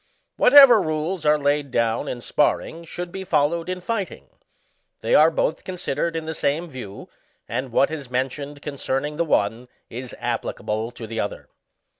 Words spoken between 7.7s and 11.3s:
what is mentioned concerning the one is applicable to the